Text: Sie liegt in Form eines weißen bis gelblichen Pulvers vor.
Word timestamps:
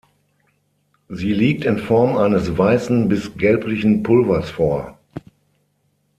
Sie 1.09 1.31
liegt 1.31 1.63
in 1.63 1.77
Form 1.77 2.17
eines 2.17 2.57
weißen 2.57 3.07
bis 3.07 3.37
gelblichen 3.37 4.01
Pulvers 4.01 4.49
vor. 4.49 4.97